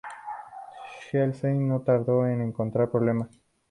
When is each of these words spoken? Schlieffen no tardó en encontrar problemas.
Schlieffen 1.03 1.67
no 1.67 1.81
tardó 1.81 2.25
en 2.25 2.41
encontrar 2.41 2.89
problemas. 2.89 3.29